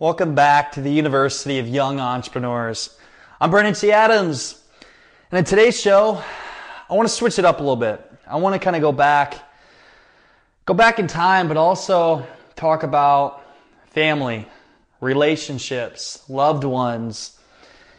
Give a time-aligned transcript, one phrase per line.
[0.00, 2.98] Welcome back to the University of Young Entrepreneurs.
[3.38, 3.92] I'm Brandon T.
[3.92, 4.58] Adams,
[5.30, 6.24] and in today's show,
[6.88, 8.02] I want to switch it up a little bit.
[8.26, 9.34] I want to kind of go back,
[10.64, 13.42] go back in time, but also talk about
[13.88, 14.46] family,
[15.02, 17.38] relationships, loved ones,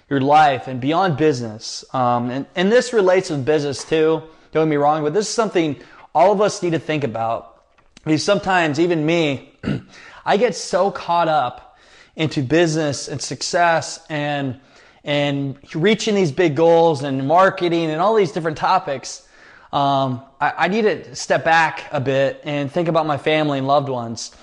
[0.10, 1.86] your life, and beyond business.
[1.94, 4.24] Um, and, and this relates with business too.
[4.54, 5.80] Don't get me wrong, but this is something
[6.16, 7.64] all of us need to think about.
[8.04, 9.54] Because sometimes, even me,
[10.26, 11.68] I get so caught up
[12.16, 14.60] into business and success and
[15.04, 19.28] and reaching these big goals and marketing and all these different topics,
[19.74, 23.66] um, I, I, need to step back a bit and think about my family and
[23.66, 24.36] loved ones.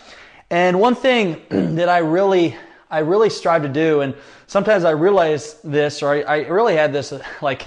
[0.50, 1.42] And one thing
[1.76, 2.56] that I really,
[2.90, 4.16] I really strive to do, and
[4.46, 7.66] sometimes I realize this, or I, I really had this like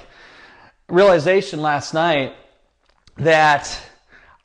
[0.90, 2.34] realization last night
[3.18, 3.80] that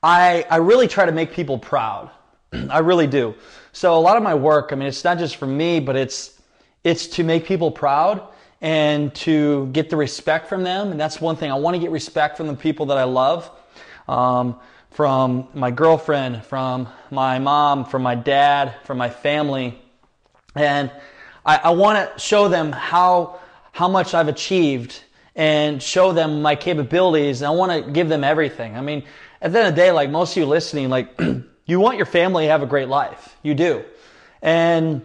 [0.03, 2.11] I, I really try to make people proud.
[2.71, 3.35] I really do.
[3.73, 6.41] So a lot of my work, I mean, it's not just for me, but it's
[6.85, 8.23] it's to make people proud
[8.61, 10.93] and to get the respect from them.
[10.93, 11.51] And that's one thing.
[11.51, 13.51] I want to get respect from the people that I love,
[14.09, 14.59] um,
[14.91, 19.79] from my girlfriend, from my mom, from my dad, from my family,
[20.55, 20.91] and
[21.45, 23.41] I, I want to show them how
[23.73, 25.03] how much I've achieved
[25.35, 27.43] and show them my capabilities.
[27.43, 28.75] And I want to give them everything.
[28.75, 29.05] I mean,
[29.43, 31.21] at the end of the day, like most of you listening, like.
[31.67, 33.37] You want your family to have a great life.
[33.43, 33.85] You do.
[34.41, 35.05] And,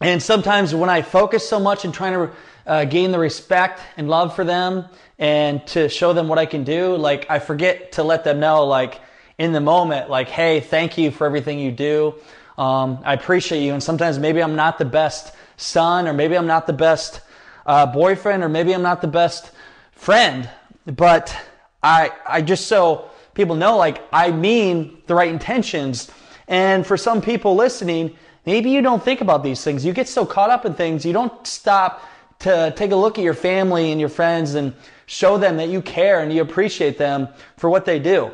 [0.00, 2.30] and sometimes when I focus so much in trying to
[2.66, 4.84] uh, gain the respect and love for them
[5.18, 8.66] and to show them what I can do, like I forget to let them know,
[8.66, 9.00] like
[9.38, 12.14] in the moment, like, hey, thank you for everything you do.
[12.58, 13.72] Um, I appreciate you.
[13.72, 17.22] And sometimes maybe I'm not the best son, or maybe I'm not the best
[17.64, 19.50] uh, boyfriend, or maybe I'm not the best
[19.92, 20.48] friend,
[20.84, 21.34] but
[21.82, 23.09] I, I just so
[23.40, 26.10] people know like I mean the right intentions.
[26.46, 28.14] And for some people listening,
[28.44, 29.82] maybe you don't think about these things.
[29.82, 32.06] You get so caught up in things, you don't stop
[32.40, 34.74] to take a look at your family and your friends and
[35.06, 38.30] show them that you care and you appreciate them for what they do.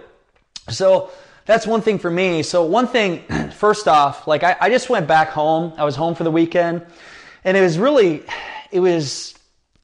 [0.70, 1.10] So
[1.44, 2.42] that's one thing for me.
[2.42, 3.22] So one thing,
[3.52, 5.72] first off, like I, I just went back home.
[5.76, 6.84] I was home for the weekend
[7.44, 8.24] and it was really,
[8.72, 9.34] it was,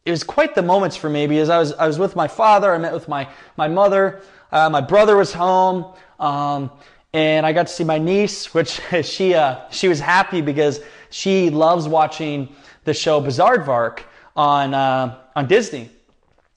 [0.05, 2.75] it was quite the moments for me because I was, I was with my father.
[2.75, 4.21] I met with my, my mother.
[4.53, 5.87] Uh, my brother was home,
[6.21, 6.71] um,
[7.15, 10.81] and I got to see my niece, which she uh, she was happy because
[11.11, 12.55] she loves watching
[12.85, 14.01] the show Bizaardvark
[14.37, 15.91] on uh, on Disney.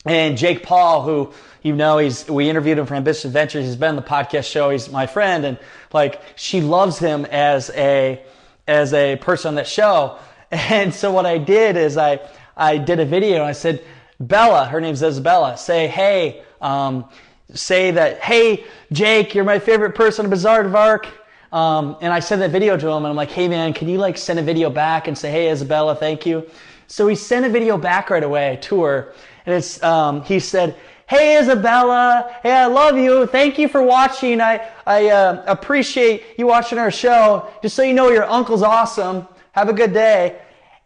[0.05, 1.33] And Jake Paul, who
[1.63, 3.65] you know, he's we interviewed him for Ambitious Adventures.
[3.65, 4.69] He's been on the podcast show.
[4.69, 5.57] He's my friend, and
[5.93, 8.21] like she loves him as a
[8.67, 10.19] as a person on that show.
[10.51, 12.19] And so what I did is I
[12.55, 13.83] I did a video and I said,
[14.19, 16.43] Bella, her name's Isabella, say hey.
[16.61, 17.09] Um,
[17.53, 21.07] say that, hey, Jake, you're my favorite person in Bizaardvark.
[21.51, 23.97] Um, and I sent that video to him and I'm like, hey man, can you
[23.97, 26.49] like send a video back and say, hey, Isabella, thank you.
[26.87, 29.13] So he sent a video back right away to her.
[29.45, 30.75] And it's, um, he said,
[31.07, 33.27] Hey Isabella, hey, I love you.
[33.27, 34.41] Thank you for watching.
[34.41, 37.47] I, I uh, appreciate you watching our show.
[37.61, 39.27] Just so you know, your uncle's awesome.
[39.51, 40.41] Have a good day.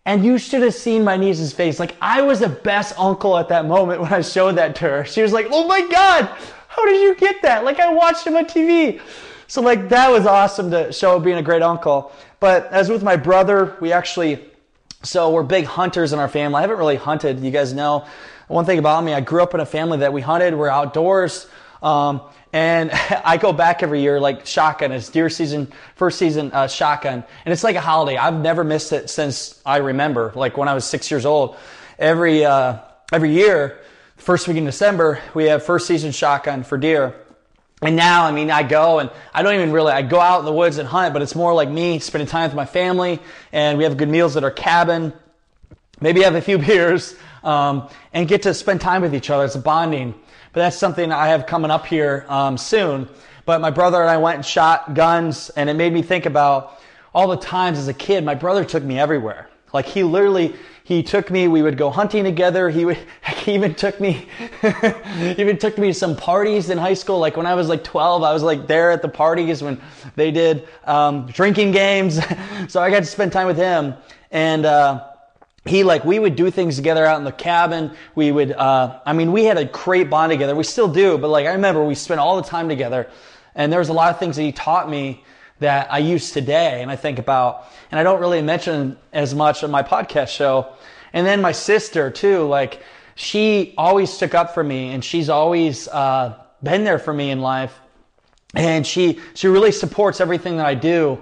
[0.09, 1.79] And you should have seen my niece's face.
[1.79, 5.05] Like, I was the best uncle at that moment when I showed that to her.
[5.05, 6.25] She was like, oh my God,
[6.67, 7.63] how did you get that?
[7.63, 8.99] Like, I watched him on TV.
[9.45, 12.11] So, like, that was awesome to show being a great uncle.
[12.39, 14.43] But as with my brother, we actually,
[15.03, 16.57] so we're big hunters in our family.
[16.57, 18.07] I haven't really hunted, you guys know.
[18.47, 21.45] One thing about me, I grew up in a family that we hunted, we're outdoors.
[21.83, 22.21] Um,
[22.53, 22.91] and
[23.25, 24.91] I go back every year, like shotgun.
[24.91, 28.17] It's deer season, first season uh, shotgun, and it's like a holiday.
[28.17, 31.57] I've never missed it since I remember, like when I was six years old.
[31.97, 32.79] Every uh,
[33.11, 33.79] every year,
[34.17, 37.15] first week in December, we have first season shotgun for deer.
[37.81, 40.45] And now, I mean, I go and I don't even really, I go out in
[40.45, 43.19] the woods and hunt, but it's more like me spending time with my family
[43.53, 45.13] and we have good meals at our cabin.
[46.01, 49.45] Maybe have a few beers, um, and get to spend time with each other.
[49.45, 50.13] It's bonding.
[50.51, 53.07] But that's something I have coming up here um, soon.
[53.45, 56.79] But my brother and I went and shot guns, and it made me think about
[57.13, 59.49] all the times as a kid, my brother took me everywhere.
[59.73, 62.69] Like he literally, he took me, we would go hunting together.
[62.69, 62.97] He would,
[63.37, 64.27] he even took me,
[65.37, 67.19] even took me to some parties in high school.
[67.19, 69.79] Like when I was like 12, I was like there at the parties when
[70.15, 72.19] they did, um, drinking games.
[72.67, 73.93] so I got to spend time with him.
[74.31, 75.08] And, uh,
[75.65, 77.91] he like we would do things together out in the cabin.
[78.15, 80.55] We would uh, i mean we had a great bond together.
[80.55, 83.09] We still do but like i remember we spent all the time together.
[83.55, 85.23] And there was a lot of things that he taught me
[85.59, 87.67] that i use today and i think about.
[87.91, 90.73] And i don't really mention as much on my podcast show.
[91.13, 92.81] And then my sister too like
[93.15, 97.41] she always stuck up for me and she's always uh, been there for me in
[97.41, 97.77] life.
[98.55, 101.19] And she she really supports everything that i do.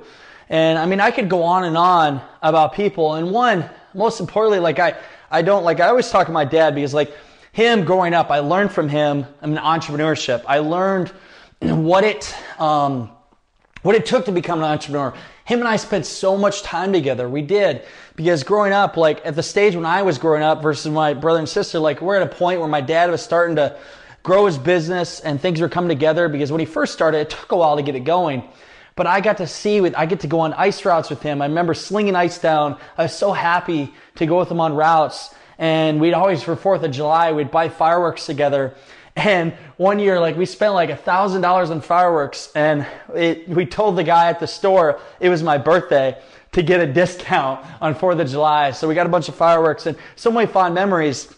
[0.47, 3.15] And i mean i could go on and on about people.
[3.15, 4.95] And one most importantly, like I,
[5.29, 7.13] I don't like, I always talk to my dad because like
[7.51, 10.43] him growing up, I learned from him I mean, entrepreneurship.
[10.47, 11.09] I learned
[11.61, 13.11] what it, um,
[13.81, 15.13] what it took to become an entrepreneur.
[15.45, 17.29] Him and I spent so much time together.
[17.29, 17.83] We did
[18.15, 21.39] because growing up, like at the stage when I was growing up versus my brother
[21.39, 23.77] and sister, like we're at a point where my dad was starting to
[24.23, 27.53] grow his business and things were coming together because when he first started, it took
[27.53, 28.43] a while to get it going
[28.97, 31.39] but I got to see with, I get to go on ice routes with him.
[31.41, 32.77] I remember slinging ice down.
[32.97, 35.33] I was so happy to go with him on routes.
[35.59, 38.75] And we'd always, for 4th of July, we'd buy fireworks together.
[39.15, 42.51] And one year, like, we spent like a thousand dollars on fireworks.
[42.53, 42.85] And
[43.15, 46.21] it, we told the guy at the store it was my birthday
[46.51, 48.69] to get a discount on 4th of July.
[48.69, 51.33] So we got a bunch of fireworks and so many fond memories.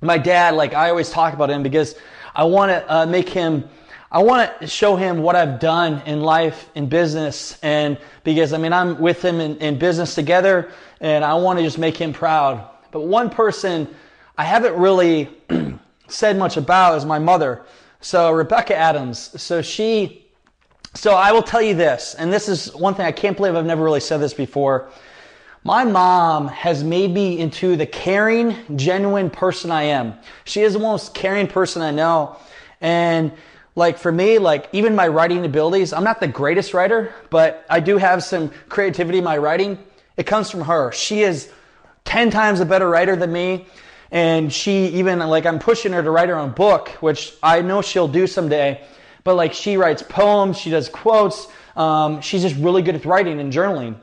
[0.00, 1.94] My dad, like, I always talk about him because
[2.34, 3.68] I want to uh, make him
[4.12, 8.58] I want to show him what I've done in life, in business, and because I
[8.58, 12.12] mean, I'm with him in, in business together, and I want to just make him
[12.12, 12.68] proud.
[12.90, 13.86] But one person
[14.36, 15.28] I haven't really
[16.08, 17.62] said much about is my mother.
[18.00, 19.40] So, Rebecca Adams.
[19.40, 20.26] So, she,
[20.94, 23.66] so I will tell you this, and this is one thing I can't believe I've
[23.66, 24.90] never really said this before.
[25.62, 30.14] My mom has made me into the caring, genuine person I am.
[30.44, 32.38] She is the most caring person I know.
[32.80, 33.30] And
[33.74, 37.80] like for me, like even my writing abilities, I'm not the greatest writer, but I
[37.80, 39.78] do have some creativity in my writing.
[40.16, 40.92] It comes from her.
[40.92, 41.50] She is
[42.04, 43.66] 10 times a better writer than me.
[44.10, 47.80] And she even, like, I'm pushing her to write her own book, which I know
[47.80, 48.82] she'll do someday.
[49.22, 51.46] But like, she writes poems, she does quotes.
[51.76, 53.96] Um, she's just really good at writing and journaling.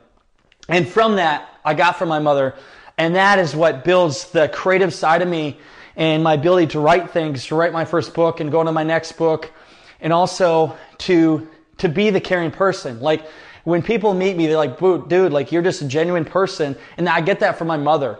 [0.68, 2.54] And from that, I got from my mother.
[2.96, 5.58] And that is what builds the creative side of me
[5.96, 8.84] and my ability to write things, to write my first book and go into my
[8.84, 9.52] next book,
[10.00, 11.48] and also to
[11.78, 13.00] to be the caring person.
[13.00, 13.26] Like
[13.64, 16.76] when people meet me, they're like, dude, like you're just a genuine person.
[16.96, 18.18] And I get that from my mother.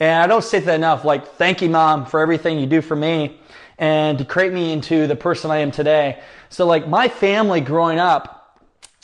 [0.00, 1.04] And I don't say that enough.
[1.04, 3.40] Like, thank you, mom, for everything you do for me
[3.78, 6.20] and to create me into the person I am today.
[6.50, 8.60] So like my family growing up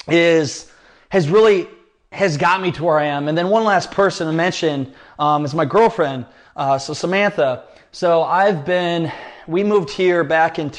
[0.08, 0.70] is,
[1.08, 1.68] has really,
[2.12, 3.28] has got me to where I am.
[3.28, 6.26] And then one last person I mentioned um, is my girlfriend.
[6.56, 7.64] Uh, so Samantha.
[7.92, 9.12] So I've been,
[9.46, 10.70] we moved here back in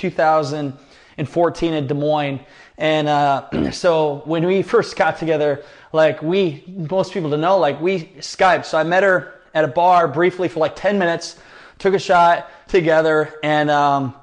[1.17, 2.39] 2014 in Des Moines.
[2.77, 5.63] And uh, so when we first got together,
[5.94, 8.65] like we, most people to know, like we Skyped.
[8.65, 11.38] So I met her at a bar briefly for like 10 minutes,
[11.79, 14.13] took a shot together, and um,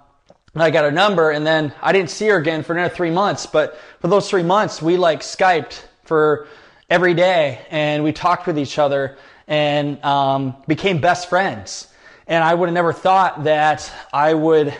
[0.54, 1.30] I got her number.
[1.30, 3.46] And then I didn't see her again for another three months.
[3.46, 6.46] But for those three months, we like Skyped for
[6.90, 9.16] every day and we talked with each other
[9.46, 11.88] and um, became best friends.
[12.26, 14.74] And I would have never thought that I would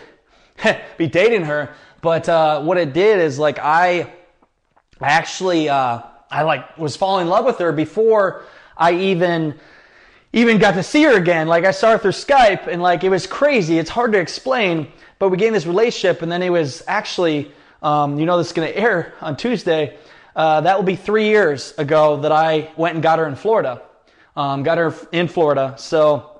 [0.97, 1.73] be dating her.
[2.03, 4.11] But uh, what it did is like I,
[4.99, 8.43] I actually uh, I like was falling in love with her before
[8.75, 9.57] I even
[10.33, 11.47] even got to see her again.
[11.47, 13.79] Like I saw her through Skype, and like it was crazy.
[13.79, 18.19] It's hard to explain, but we gained this relationship, and then it was actually, um,
[18.19, 19.95] you know, this is going to air on Tuesday.
[20.35, 23.81] Uh, that will be three years ago that I went and got her in Florida.
[24.35, 25.75] Um, got her in Florida.
[25.77, 26.32] So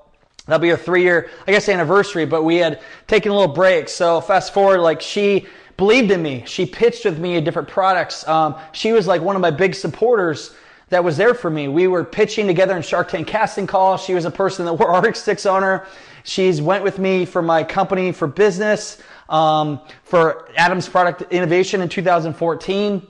[0.46, 3.88] That'll be a three year, I guess, anniversary, but we had taken a little break.
[3.88, 5.46] So fast forward, like she
[5.76, 6.44] believed in me.
[6.46, 8.26] She pitched with me different products.
[8.28, 10.54] Um, she was like one of my big supporters
[10.90, 11.68] that was there for me.
[11.68, 14.04] We were pitching together in Shark Tank casting calls.
[14.04, 15.86] She was a person that wore Arctic Six on her.
[16.24, 18.98] She's went with me for my company for business,
[19.28, 23.06] um, for Adams Product Innovation in 2014.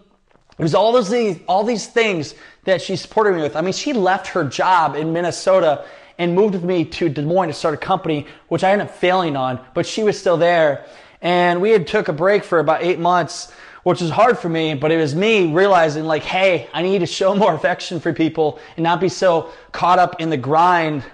[0.56, 3.56] It was all those all these things that she supported me with.
[3.56, 5.84] I mean, she left her job in Minnesota
[6.18, 8.94] and moved with me to Des Moines to start a company, which I ended up
[8.94, 10.86] failing on, but she was still there.
[11.20, 13.52] And we had took a break for about eight months,
[13.82, 17.06] which was hard for me, but it was me realizing like, hey, I need to
[17.06, 21.04] show more affection for people and not be so caught up in the grind.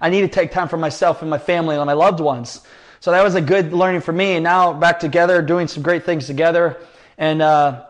[0.00, 2.62] I need to take time for myself and my family and my loved ones.
[3.00, 4.32] So that was a good learning for me.
[4.32, 6.78] And now back together, doing some great things together.
[7.16, 7.86] And, uh,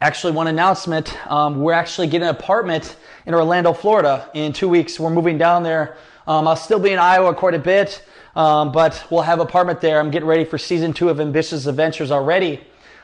[0.00, 1.16] actually one announcement.
[1.30, 5.00] Um, we're actually getting an apartment in Orlando, Florida in two weeks.
[5.00, 5.96] We're moving down there.
[6.26, 9.98] Um, I'll still be in Iowa quite a bit, um, but we'll have apartment there.
[9.98, 12.60] I'm getting ready for season two of Ambitious Adventures already.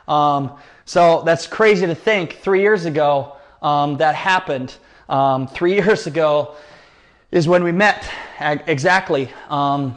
[0.06, 0.52] Um,
[0.84, 2.34] so that's crazy to think.
[2.42, 4.74] Three years ago, um, that happened.
[5.08, 6.56] Um, three years ago,
[7.30, 8.06] is when we met
[8.38, 9.90] exactly uh,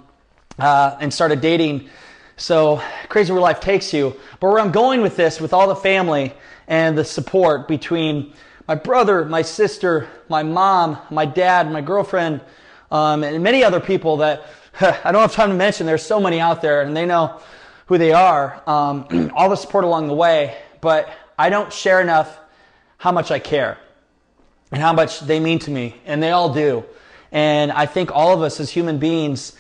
[0.58, 1.90] and started dating.
[2.38, 4.16] So crazy where life takes you.
[4.40, 6.34] But where I'm going with this, with all the family
[6.68, 8.34] and the support between
[8.68, 12.42] my brother, my sister, my mom, my dad, my girlfriend,
[12.92, 14.48] um, and many other people that
[14.82, 15.86] I don't have time to mention.
[15.86, 17.40] There's so many out there, and they know
[17.88, 18.62] who they are.
[18.68, 22.38] Um, all the support along the way, but I don't share enough
[22.98, 23.78] how much I care
[24.72, 26.84] and how much they mean to me, and they all do.
[27.32, 29.54] And I think all of us as human beings,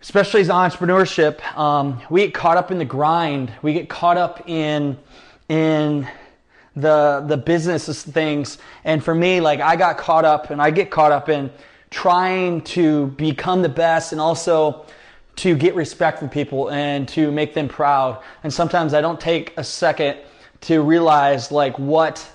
[0.00, 3.52] especially as entrepreneurship, um, we get caught up in the grind.
[3.62, 4.98] We get caught up in
[5.48, 6.08] in
[6.74, 8.58] the the business things.
[8.84, 11.50] And for me, like I got caught up, and I get caught up in
[11.90, 14.86] trying to become the best, and also
[15.36, 18.22] to get respect from people and to make them proud.
[18.44, 20.18] And sometimes I don't take a second
[20.62, 22.26] to realize like what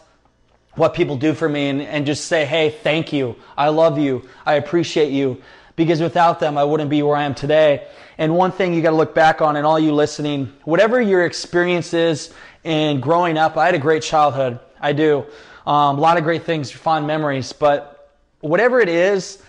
[0.76, 3.36] what people do for me and, and just say, hey, thank you.
[3.58, 4.28] I love you.
[4.46, 5.42] I appreciate you.
[5.76, 7.88] Because without them, I wouldn't be where I am today.
[8.18, 11.26] And one thing you got to look back on, and all you listening, whatever your
[11.26, 12.34] experience is
[12.64, 14.60] in growing up, I had a great childhood.
[14.80, 15.26] I do.
[15.66, 17.54] Um, a lot of great things, fond memories.
[17.54, 19.42] But whatever it is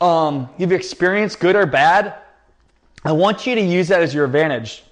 [0.00, 2.14] um, you've experienced, good or bad,
[3.04, 4.82] I want you to use that as your advantage.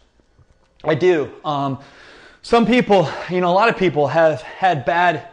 [0.82, 1.30] I do.
[1.44, 1.80] Um,
[2.42, 5.28] some people, you know, a lot of people have had bad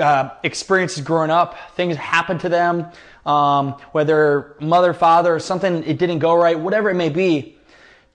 [0.00, 2.90] uh, experiences growing up, things happen to them,
[3.24, 7.56] um, whether mother, father, something it didn't go right, whatever it may be.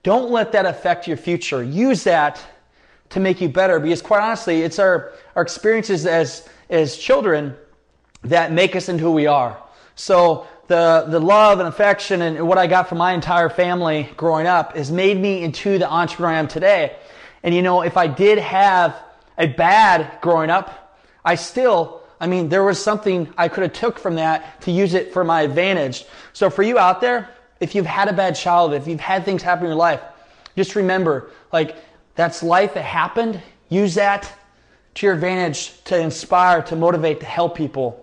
[0.02, 1.62] Don't let that affect your future.
[1.62, 2.42] Use that
[3.12, 7.54] to make you better because quite honestly, it's our, our experiences as, as children
[8.24, 9.62] that make us into who we are.
[9.94, 14.46] So the, the love and affection and what I got from my entire family growing
[14.46, 16.96] up has made me into the entrepreneur I am today.
[17.42, 18.96] And you know, if I did have
[19.36, 23.98] a bad growing up, I still, I mean, there was something I could have took
[23.98, 26.06] from that to use it for my advantage.
[26.32, 27.28] So for you out there,
[27.60, 30.00] if you've had a bad childhood, if you've had things happen in your life,
[30.56, 31.76] just remember, like,
[32.14, 33.40] that's life that happened.
[33.68, 34.30] Use that
[34.94, 37.98] to your advantage to inspire, to motivate, to help people.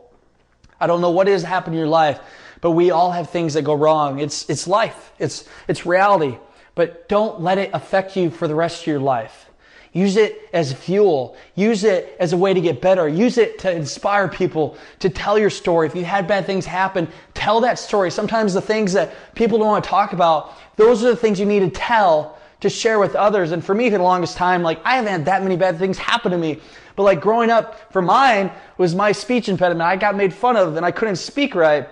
[0.79, 2.19] I don't know what is happening in your life,
[2.61, 4.19] but we all have things that go wrong.
[4.19, 5.11] It's, it's life.
[5.19, 6.37] It's, it's reality.
[6.75, 9.47] But don't let it affect you for the rest of your life.
[9.91, 11.35] Use it as fuel.
[11.55, 13.07] Use it as a way to get better.
[13.07, 15.87] Use it to inspire people to tell your story.
[15.87, 18.11] If you had bad things happen, tell that story.
[18.11, 21.45] Sometimes the things that people don't want to talk about, those are the things you
[21.45, 23.51] need to tell to share with others.
[23.51, 25.97] And for me, for the longest time, like I haven't had that many bad things
[25.97, 26.59] happen to me.
[26.95, 29.87] But like growing up, for mine was my speech impediment.
[29.87, 31.87] I got made fun of and I couldn't speak right.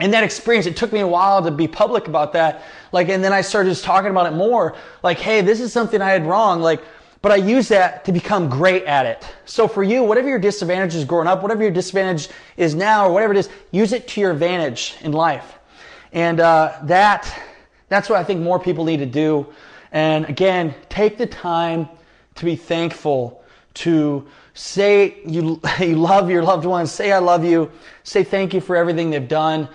[0.00, 2.62] And that experience, it took me a while to be public about that.
[2.92, 4.76] Like, and then I started just talking about it more.
[5.02, 6.60] Like, hey, this is something I had wrong.
[6.60, 6.80] Like,
[7.20, 9.26] but I use that to become great at it.
[9.44, 13.12] So for you, whatever your disadvantage is growing up, whatever your disadvantage is now, or
[13.12, 15.58] whatever it is, use it to your advantage in life.
[16.12, 17.42] And uh, that
[17.88, 19.46] that's what I think more people need to do.
[19.92, 21.88] And again, take the time
[22.36, 23.42] to be thankful,
[23.74, 27.70] to say you, you love your loved ones, say I love you,
[28.02, 29.68] say thank you for everything they've done,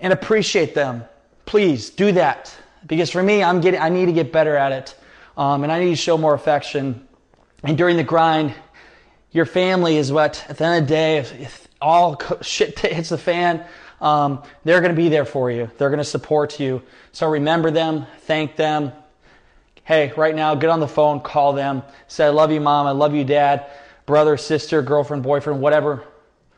[0.00, 1.04] and appreciate them.
[1.44, 2.54] Please do that.
[2.86, 4.94] Because for me, I'm getting, I need to get better at it
[5.36, 7.06] um, and I need to show more affection.
[7.62, 8.54] And during the grind,
[9.32, 13.10] your family is what, at the end of the day, if, if all shit hits
[13.10, 13.64] the fan,
[14.00, 15.70] um, they're going to be there for you.
[15.78, 16.82] They're going to support you.
[17.12, 18.92] So remember them, thank them.
[19.86, 22.90] Hey, right now, get on the phone, call them, say, I love you, mom, I
[22.90, 23.66] love you, dad,
[24.04, 26.04] brother, sister, girlfriend, boyfriend, whatever.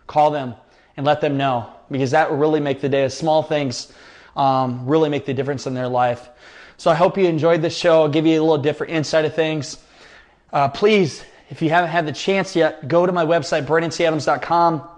[0.06, 0.54] Call them
[0.97, 3.06] and let them know because that will really make the day.
[3.11, 3.92] Small things
[4.35, 6.30] um, really make the difference in their life.
[6.78, 8.00] So I hope you enjoyed this show.
[8.00, 9.76] I'll give you a little different insight of things.
[10.50, 14.88] Uh, please, if you haven't had the chance yet, go to my website, BrandonTAdams.com.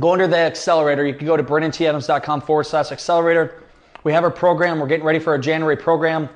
[0.00, 1.06] Go under the accelerator.
[1.06, 3.62] You can go to BrandonTAdams.com forward slash accelerator.
[4.02, 4.80] We have a program.
[4.80, 6.28] We're getting ready for our January program.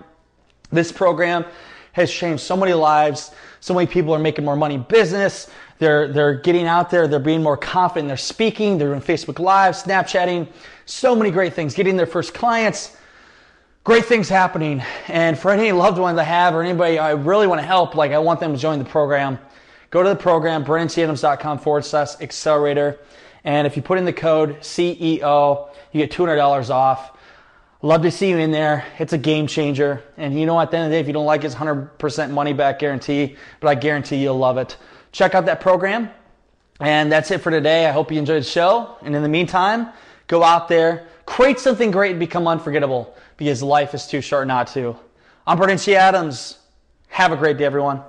[0.72, 1.44] This program
[1.92, 3.32] has changed so many lives.
[3.60, 5.48] So many people are making more money in business.
[5.78, 7.06] They're, they're getting out there.
[7.06, 8.08] They're being more confident.
[8.08, 8.78] They're speaking.
[8.78, 10.48] They're doing Facebook Live, Snapchatting.
[10.86, 11.74] So many great things.
[11.74, 12.96] Getting their first clients
[13.84, 14.82] great things happening.
[15.08, 18.12] And for any loved ones I have or anybody I really want to help, like
[18.12, 19.38] I want them to join the program,
[19.90, 23.00] go to the program, BrandonTAdams.com forward slash accelerator.
[23.44, 27.18] And if you put in the code CEO, you get $200 off.
[27.84, 28.86] Love to see you in there.
[29.00, 30.04] It's a game changer.
[30.16, 31.56] And you know, at the end of the day, if you don't like it, it's
[31.56, 34.76] 100% money back guarantee, but I guarantee you'll love it.
[35.10, 36.08] Check out that program.
[36.78, 37.86] And that's it for today.
[37.86, 38.96] I hope you enjoyed the show.
[39.02, 39.88] And in the meantime,
[40.28, 44.68] go out there, create something great and become unforgettable because life is too short not
[44.68, 44.96] to.
[45.44, 45.96] I'm T.
[45.96, 46.58] Adams.
[47.08, 48.02] Have a great day, everyone.